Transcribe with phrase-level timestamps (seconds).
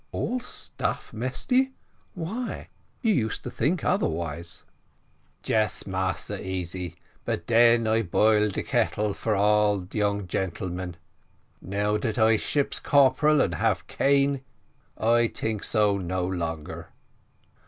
[0.11, 1.73] "All stuff, Mesty,
[2.15, 2.69] why?
[3.03, 4.63] you used to think otherwise."
[5.45, 10.97] "Yes, Massa Easy, but den I boil de kettle for all young gentleman.
[11.61, 14.41] Now dat I ship's corporal and hab cane,
[14.97, 16.89] I tink so no longer."